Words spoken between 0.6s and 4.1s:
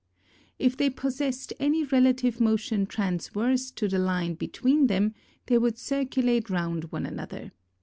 they possessed any relative motion transverse to the